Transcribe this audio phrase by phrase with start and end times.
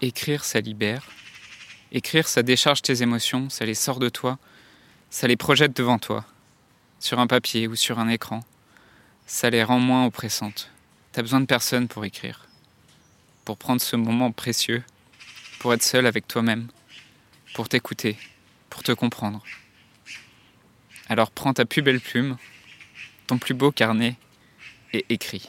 [0.00, 1.06] écrire, ça libère.
[1.92, 4.38] Écrire, ça décharge tes émotions, ça les sort de toi,
[5.10, 6.24] ça les projette devant toi,
[6.98, 8.44] sur un papier ou sur un écran.
[9.26, 10.70] Ça les rend moins oppressantes.
[11.12, 12.46] T'as besoin de personne pour écrire,
[13.44, 14.84] pour prendre ce moment précieux,
[15.58, 16.68] pour être seul avec toi-même,
[17.54, 18.18] pour t'écouter,
[18.68, 19.42] pour te comprendre.
[21.08, 22.36] Alors prends ta plus belle plume,
[23.26, 24.16] ton plus beau carnet
[24.92, 25.48] et écris.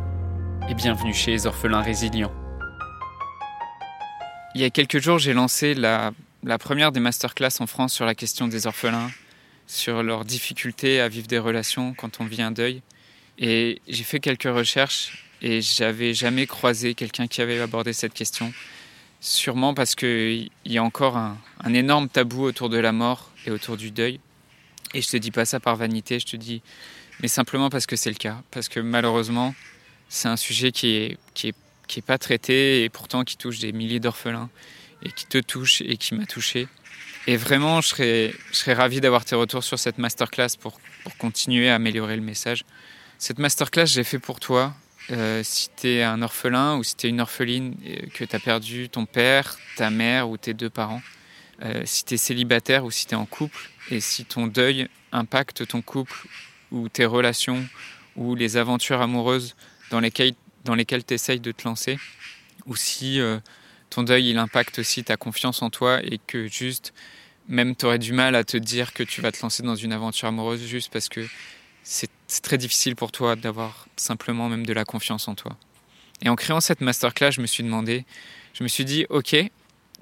[0.71, 2.31] et bienvenue chez les orphelins résilients.
[4.55, 6.13] Il y a quelques jours, j'ai lancé la,
[6.59, 9.11] première des masterclass en France sur la question des orphelins,
[9.67, 12.81] sur leurs difficultés à vivre des relations quand on vit un deuil.
[13.37, 18.53] Et j'ai fait quelques recherches et j'avais jamais croisé quelqu'un qui avait abordé cette question.
[19.19, 21.37] Sûrement parce qu'il y a encore un,
[21.73, 24.21] énorme tabou autour de la mort et autour du deuil.
[24.93, 26.61] Et je te dis pas ça par vanité, je te dis,
[27.21, 28.41] mais simplement parce que c'est le cas.
[28.51, 29.53] Parce que malheureusement,
[30.11, 31.55] c'est un sujet qui est, qui est,
[31.87, 34.49] qui est pas traité et pourtant qui touche des milliers d'orphelins
[35.03, 36.67] et qui te touche et qui m'a touché.
[37.27, 41.15] Et vraiment, je serais, je serais ravi d'avoir tes retours sur cette masterclass pour, pour
[41.15, 42.65] continuer à améliorer le message.
[43.19, 44.73] Cette masterclass, j'ai fait pour toi
[45.11, 47.75] euh, si tu es un orphelin ou si tu es une orpheline,
[48.13, 51.01] que tu as perdu ton père, ta mère ou tes deux parents,
[51.63, 54.89] euh, si tu es célibataire ou si tu es en couple, et si ton deuil
[55.13, 56.27] impacte ton couple
[56.69, 57.65] ou tes relations
[58.17, 59.55] ou les aventures amoureuses
[59.91, 61.97] dans lesquelles dans lesquelles tu essayes de te lancer,
[62.65, 63.39] ou si euh,
[63.89, 66.93] ton deuil il impacte aussi ta confiance en toi et que juste
[67.47, 69.91] même tu aurais du mal à te dire que tu vas te lancer dans une
[69.91, 71.27] aventure amoureuse juste parce que
[71.83, 72.09] c'est
[72.43, 75.57] très difficile pour toi d'avoir simplement même de la confiance en toi.
[76.21, 78.05] Et en créant cette masterclass, je me suis demandé,
[78.53, 79.35] je me suis dit, ok,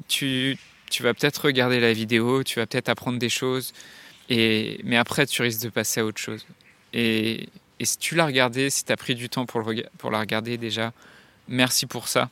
[0.10, 0.58] tu,
[0.92, 3.74] tu vas peut-être regarder la vidéo, tu vas peut-être apprendre des choses,
[4.28, 6.46] et, mais après tu risques de passer à autre chose.
[6.94, 7.48] Et,
[7.80, 10.20] et si tu l'as regardé, si tu as pris du temps pour, le, pour la
[10.20, 10.94] regarder déjà,
[11.48, 12.30] merci pour ça.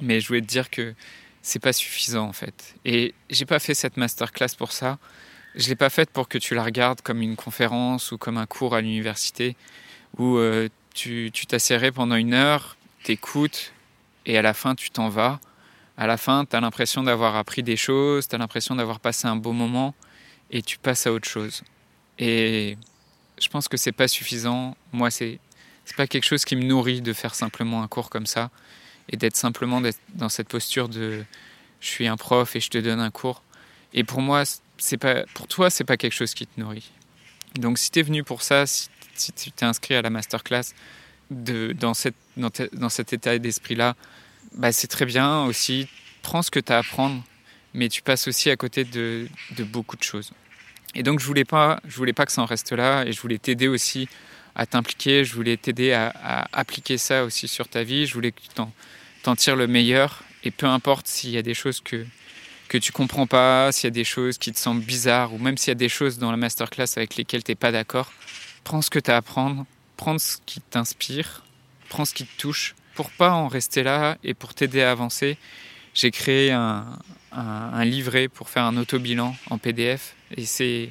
[0.00, 0.94] Mais je voulais te dire que
[1.42, 2.74] c'est pas suffisant en fait.
[2.84, 4.98] Et j'ai pas fait cette masterclass pour ça.
[5.54, 8.46] Je l'ai pas faite pour que tu la regardes comme une conférence ou comme un
[8.46, 9.56] cours à l'université
[10.18, 13.72] où euh, tu t'asserrais pendant une heure, t'écoutes
[14.26, 15.40] et à la fin tu t'en vas.
[15.96, 19.28] À la fin, tu as l'impression d'avoir appris des choses, tu as l'impression d'avoir passé
[19.28, 19.94] un beau moment
[20.50, 21.62] et tu passes à autre chose.
[22.18, 22.76] Et
[23.40, 24.76] je pense que c'est pas suffisant.
[24.92, 25.38] Moi, c'est
[25.84, 28.50] c'est pas quelque chose qui me nourrit de faire simplement un cours comme ça
[29.10, 29.82] et d'être simplement
[30.14, 31.24] dans cette posture de
[31.80, 33.42] je suis un prof et je te donne un cours.
[33.92, 34.44] Et pour moi,
[34.78, 36.90] c'est pas pour toi, c'est pas quelque chose qui te nourrit.
[37.56, 38.88] Donc si tu es venu pour ça, si,
[39.32, 40.74] tu t'es inscrit à la masterclass
[41.30, 43.94] de, dans, cette, dans, dans cet état d'esprit-là,
[44.56, 45.88] bah c'est très bien aussi.
[46.22, 47.22] Prends ce que tu as à apprendre,
[47.74, 50.32] mais tu passes aussi à côté de, de beaucoup de choses.
[50.94, 53.20] Et donc je voulais pas, je voulais pas que ça en reste là, et je
[53.20, 54.08] voulais t'aider aussi
[54.54, 58.40] à t'impliquer, je voulais t'aider à, appliquer ça aussi sur ta vie, je voulais que
[58.40, 58.48] tu
[59.22, 62.06] t'en tires le meilleur, et peu importe s'il y a des choses que,
[62.68, 65.56] que tu comprends pas, s'il y a des choses qui te semblent bizarres, ou même
[65.56, 68.12] s'il y a des choses dans la masterclass avec lesquelles tu n'es pas d'accord,
[68.62, 69.66] prends ce que tu as à apprendre,
[69.96, 71.44] prends ce qui t'inspire,
[71.88, 75.36] prends ce qui te touche, pour pas en rester là et pour t'aider à avancer.
[75.94, 76.98] J'ai créé un,
[77.32, 80.14] un, livret pour faire un auto-bilan en PDF.
[80.36, 80.90] Et c'est,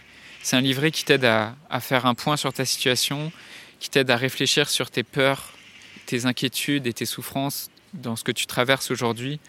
[0.52, 3.32] un livret qui t'aide à, faire un point sur ta situation,
[3.80, 5.54] qui t'aide à réfléchir sur tes peurs,
[6.06, 9.40] tes inquiétudes et tes souffrances dans ce que tu traverses aujourd'hui.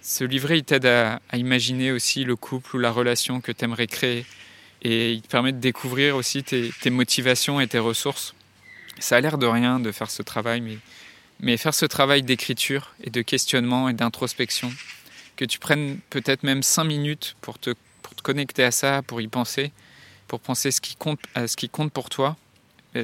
[0.00, 3.86] Ce livret, il t'aide à, imaginer aussi le couple ou la relation que tu aimerais
[3.86, 4.26] créer.
[4.82, 8.34] Et il te permet de découvrir aussi tes, motivations et tes ressources.
[8.98, 10.78] Ça a l'air de rien de faire ce travail,
[11.40, 14.72] mais faire ce travail d'écriture et de questionnement et d'introspection,
[15.36, 17.74] que tu prennes peut-être même cinq minutes pour te,
[18.14, 19.72] te connecter à ça, pour y penser,
[20.28, 22.36] pour penser ce qui compte, à ce qui compte pour toi.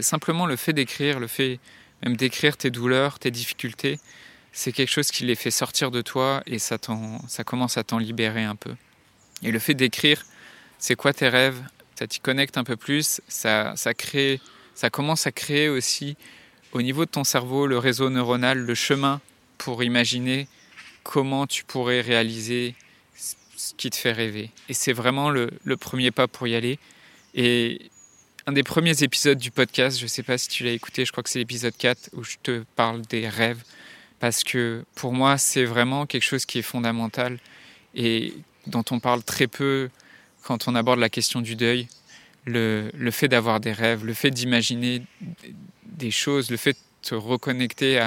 [0.01, 1.61] Simplement le fait d'écrire, le fait
[2.03, 3.99] même d'écrire tes douleurs, tes difficultés,
[4.53, 6.79] c'est quelque chose qui les fait sortir de toi et ça,
[7.29, 8.75] ça commence à t'en libérer un peu.
[9.43, 10.25] Et le fait d'écrire,
[10.79, 11.63] c'est quoi tes rêves?
[11.99, 14.41] Ça t'y connecte un peu plus, ça, ça, crée,
[14.75, 16.17] ça commence à créer aussi
[16.73, 19.21] au niveau de ton cerveau le réseau neuronal, le chemin
[19.59, 20.49] pour imaginer
[21.03, 22.75] comment tu pourrais réaliser
[23.59, 24.51] ce qui te fait rêver.
[24.69, 26.79] Et c'est vraiment le, premier pas pour y aller.
[27.35, 27.91] Et
[28.47, 31.11] un des premiers épisodes du podcast, je ne sais pas si tu l'as écouté, je
[31.11, 33.63] crois que c'est l'épisode 4 où je te parle des rêves.
[34.21, 37.39] parce que pour moi, c'est vraiment quelque chose qui est fondamental
[37.95, 38.33] et
[38.67, 39.91] dont on parle très peu
[40.43, 41.89] quand on aborde la question du deuil.
[42.45, 45.03] Le, fait d'avoir des rêves, le fait d'imaginer
[45.85, 47.99] des choses, le fait de te reconnecter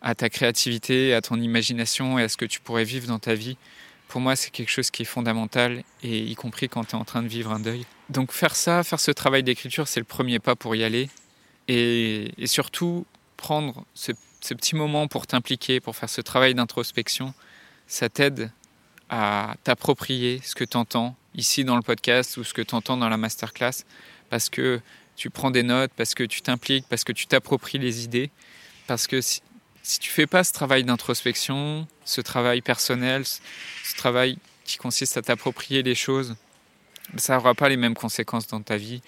[0.00, 3.34] à ta créativité, à ton imagination et à ce que tu pourrais vivre dans ta
[3.34, 3.58] vie,
[4.08, 7.04] pour moi, c'est quelque chose qui est fondamental, et y compris quand tu es en
[7.04, 7.84] train de vivre un deuil.
[8.08, 11.10] Donc faire ça, faire ce travail d'écriture, c'est le premier pas pour y aller.
[11.68, 13.04] Et, et surtout,
[13.36, 14.12] prendre ce,
[14.54, 17.34] petit moment pour t'impliquer, pour faire ce travail d'introspection,
[17.86, 18.50] ça t'aide
[19.08, 22.96] à t'approprier ce que tu entends ici dans le podcast ou ce que tu entends
[22.96, 23.84] dans la masterclass,
[24.30, 24.80] parce que
[25.16, 28.30] tu prends des notes, parce que tu t'impliques, parce que tu t'appropries les idées,
[28.86, 29.20] parce que
[29.86, 35.22] si tu fais pas ce travail d'introspection, ce travail personnel, ce travail qui consiste à
[35.22, 36.34] t'approprier les choses,
[37.16, 39.00] ça n'aura pas les mêmes conséquences dans ta vie.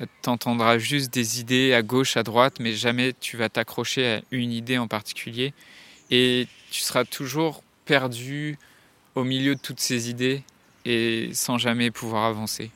[0.00, 4.20] Tu entendras juste des idées à gauche, à droite, mais jamais tu vas t'accrocher à
[4.32, 5.54] une idée en particulier.
[6.10, 8.58] Et tu seras toujours perdu
[9.14, 10.42] au milieu de toutes ces idées
[10.84, 12.72] et sans jamais pouvoir avancer.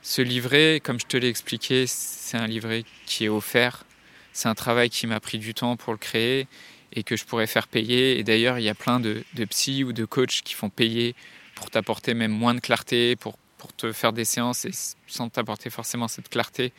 [0.00, 3.84] Ce livret, comme je te l'ai expliqué, c'est un livret qui est offert.
[4.32, 6.48] C'est un travail qui m'a pris du temps pour le créer
[6.94, 8.18] et que je pourrais faire payer.
[8.18, 11.14] Et d'ailleurs, il y a plein de, de psy ou de coachs qui font payer
[11.54, 14.70] pour t'apporter même moins de clarté, pour, pour te faire des séances et
[15.06, 16.72] sans t'apporter forcément cette clarté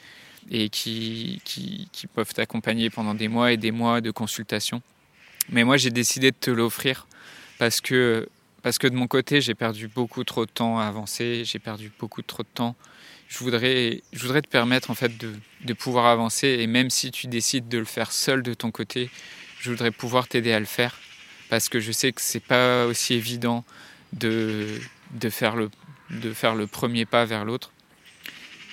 [0.50, 4.82] et qui, qui, qui peuvent t'accompagner pendant des mois et des mois de consultation.
[5.50, 7.08] Mais moi, j'ai décidé de te l'offrir
[7.58, 8.28] parce que,
[8.62, 11.92] parce que de mon côté, j'ai perdu beaucoup trop de temps à avancer, j'ai perdu
[12.00, 12.76] beaucoup trop de temps.
[13.28, 15.34] Je voudrais, je voudrais te permettre en fait de,
[15.64, 19.10] de pouvoir avancer et même si tu décides de le faire seul de ton côté,
[19.66, 20.96] je voudrais pouvoir t'aider à le faire
[21.50, 23.66] parce que je sais que c'est pas aussi évident
[24.14, 24.80] de,
[25.12, 25.72] de, faire, le,
[26.12, 27.72] de faire le premier pas vers l'autre.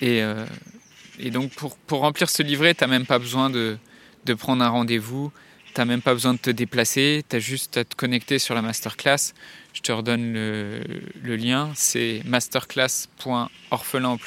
[0.01, 0.45] Et, euh,
[1.17, 3.79] et, donc pour, pour, remplir ce livret, tu n'as même pas besoin de,
[4.25, 5.31] de prendre un rendez-vous,
[5.73, 8.53] tu n'as même pas besoin de te déplacer, tu as juste à te connecter sur
[8.53, 9.33] la masterclass.
[9.73, 10.83] Je te redonne le,
[11.23, 14.17] le lien, c'est masterclass.orphelin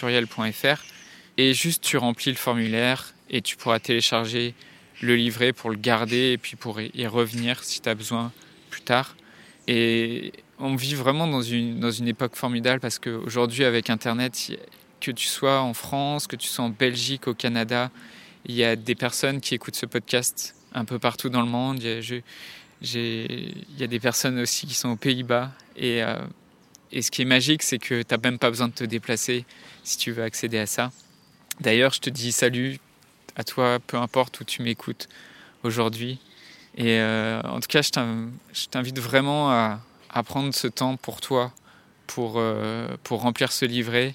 [1.39, 4.55] et juste tu remplis le formulaire et tu pourras télécharger
[5.03, 8.33] le livrer pour le garder et puis pour y revenir si tu as besoin
[8.71, 9.17] plus tard.
[9.69, 14.53] Et on vit vraiment dans une, dans une époque formidable parce qu'aujourd'hui, avec Internet,
[15.01, 17.91] que tu sois en France, que tu sois en Belgique, au Canada,
[18.47, 21.83] il y a des personnes qui écoutent ce podcast un peu partout dans le monde.
[21.83, 22.17] Il y a, je,
[22.83, 25.53] il y a des personnes aussi qui sont aux Pays-Bas.
[25.77, 26.17] Et, euh,
[26.93, 29.45] et ce qui est magique, c'est que tu n'as même pas besoin de te déplacer
[29.83, 30.93] si tu veux accéder à ça.
[31.61, 32.79] D'ailleurs, je te dis salut,
[33.37, 35.09] à toi, peu importe où tu m'écoutes
[35.63, 36.19] aujourd'hui.
[36.77, 39.81] Et euh, en tout cas, je t'invite vraiment à,
[40.25, 41.53] prendre ce temps pour toi,
[42.07, 44.15] pour, euh, remplir ce livret,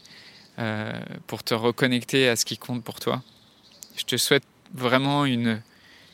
[0.59, 0.91] euh,
[1.27, 3.21] pour te reconnecter à ce qui compte pour toi.
[3.95, 5.62] Je te souhaite vraiment une,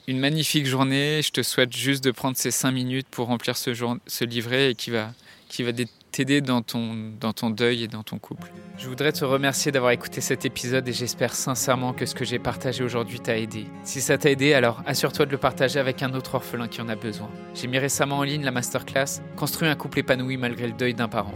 [0.07, 1.21] une magnifique journée.
[1.21, 4.71] Je te souhaite juste de prendre ces cinq minutes pour remplir ce, jour, ce livret
[4.71, 5.13] et qui va,
[5.49, 5.71] qui va
[6.17, 8.51] t'aider dans ton, dans ton deuil et dans ton couple.
[8.79, 12.39] Je voudrais te remercier d'avoir écouté cet épisode et j'espère sincèrement que ce que j'ai
[12.39, 13.67] partagé aujourd'hui t'a aidé.
[13.83, 16.89] Si ça t'a aidé, alors assure-toi de le partager avec un autre orphelin qui en
[16.89, 17.29] a besoin.
[17.53, 21.07] J'ai mis récemment en ligne la masterclass Construire un couple épanoui malgré le deuil d'un
[21.07, 21.35] parent.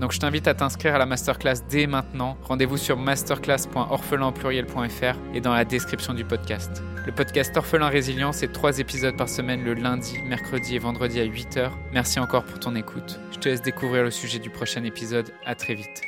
[0.00, 2.38] Donc je t'invite à t'inscrire à la masterclass dès maintenant.
[2.44, 6.84] Rendez-vous sur masterclass.orphelinpluriel.fr et dans la description du podcast.
[7.04, 11.26] Le podcast Orphelin Résilient, c'est trois épisodes par semaine le lundi, mercredi et vendredi à
[11.26, 11.72] 8h.
[11.92, 13.18] Merci encore pour ton écoute.
[13.32, 15.32] Je te laisse découvrir le sujet du prochain épisode.
[15.44, 16.02] À très vite.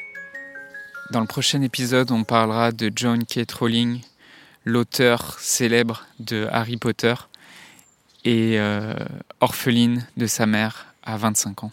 [1.11, 3.51] Dans le prochain épisode, on parlera de John K.
[3.51, 4.03] Rowling,
[4.65, 7.15] l'auteur célèbre de Harry Potter
[8.25, 8.95] et euh,
[9.41, 11.73] orpheline de sa mère à 25 ans.